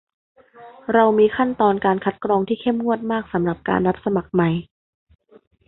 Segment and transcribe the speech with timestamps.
[0.93, 4.49] เรามีขั้นตอนการคัดกรองที่เข้มงวดมากสำหรับการรับสมัครใหม่